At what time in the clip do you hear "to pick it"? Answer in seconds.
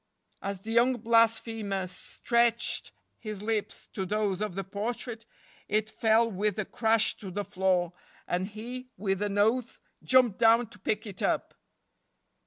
10.71-11.21